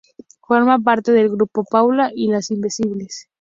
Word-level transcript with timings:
Forma 0.47 0.79
parte 0.79 1.11
del 1.11 1.29
grupo 1.29 1.63
"Paula 1.63 2.11
y 2.11 2.27
las 2.29 2.49
invisibles". 2.49 3.27